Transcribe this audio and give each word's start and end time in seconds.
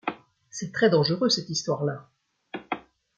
C'est 0.49 0.71
très 0.71 0.89
dangereux 0.89 1.29
cette 1.29 1.51
histoire-là! 1.51 2.09